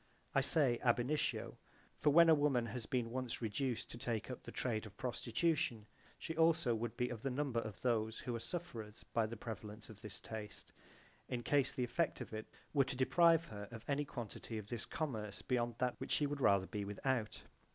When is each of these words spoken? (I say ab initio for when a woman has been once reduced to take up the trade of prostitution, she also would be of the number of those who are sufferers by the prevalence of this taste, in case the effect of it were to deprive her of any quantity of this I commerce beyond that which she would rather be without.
(I 0.33 0.41
say 0.41 0.79
ab 0.79 0.99
initio 0.99 1.59
for 1.95 2.09
when 2.09 2.27
a 2.27 2.33
woman 2.33 2.65
has 2.65 2.87
been 2.87 3.11
once 3.11 3.39
reduced 3.39 3.91
to 3.91 3.99
take 3.99 4.31
up 4.31 4.41
the 4.41 4.51
trade 4.51 4.87
of 4.87 4.97
prostitution, 4.97 5.85
she 6.17 6.35
also 6.35 6.73
would 6.73 6.97
be 6.97 7.09
of 7.09 7.21
the 7.21 7.29
number 7.29 7.59
of 7.59 7.79
those 7.83 8.17
who 8.17 8.35
are 8.35 8.39
sufferers 8.39 9.03
by 9.13 9.27
the 9.27 9.37
prevalence 9.37 9.91
of 9.91 10.01
this 10.01 10.19
taste, 10.19 10.73
in 11.29 11.43
case 11.43 11.71
the 11.73 11.83
effect 11.83 12.19
of 12.19 12.33
it 12.33 12.47
were 12.73 12.85
to 12.85 12.95
deprive 12.95 13.45
her 13.49 13.67
of 13.69 13.85
any 13.87 14.03
quantity 14.03 14.57
of 14.57 14.65
this 14.69 14.87
I 14.89 14.89
commerce 14.95 15.43
beyond 15.43 15.75
that 15.77 15.93
which 15.99 16.13
she 16.13 16.25
would 16.25 16.41
rather 16.41 16.65
be 16.65 16.83
without. 16.83 17.43